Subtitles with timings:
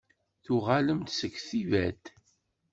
[0.43, 2.05] Tuɣalem-d seg Tibet?